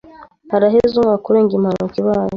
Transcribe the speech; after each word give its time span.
Haraheze 0.51 0.93
umwaka 0.97 1.25
urenga 1.29 1.53
impanuka 1.55 1.95
ibaye. 2.01 2.29